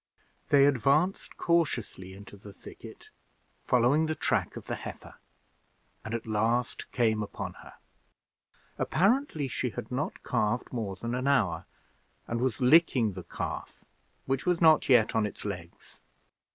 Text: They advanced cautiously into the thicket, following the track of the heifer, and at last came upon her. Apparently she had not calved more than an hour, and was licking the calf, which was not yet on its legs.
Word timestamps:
They 0.49 0.65
advanced 0.65 1.37
cautiously 1.37 2.13
into 2.15 2.35
the 2.35 2.51
thicket, 2.53 3.11
following 3.63 4.07
the 4.07 4.15
track 4.15 4.55
of 4.57 4.65
the 4.65 4.73
heifer, 4.73 5.19
and 6.03 6.15
at 6.15 6.25
last 6.25 6.91
came 6.91 7.21
upon 7.21 7.53
her. 7.61 7.73
Apparently 8.79 9.47
she 9.47 9.69
had 9.69 9.91
not 9.91 10.23
calved 10.23 10.73
more 10.73 10.95
than 10.95 11.13
an 11.13 11.27
hour, 11.27 11.67
and 12.25 12.41
was 12.41 12.59
licking 12.59 13.13
the 13.13 13.23
calf, 13.25 13.85
which 14.25 14.43
was 14.43 14.59
not 14.59 14.89
yet 14.89 15.13
on 15.15 15.27
its 15.27 15.45
legs. 15.45 16.01